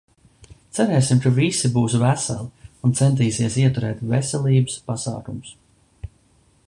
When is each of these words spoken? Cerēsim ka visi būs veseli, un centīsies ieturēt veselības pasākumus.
Cerēsim 0.77 1.19
ka 1.25 1.31
visi 1.35 1.69
būs 1.75 1.97
veseli, 2.05 2.47
un 2.89 2.97
centīsies 3.01 3.59
ieturēt 3.65 4.03
veselības 4.15 4.83
pasākumus. 4.89 5.55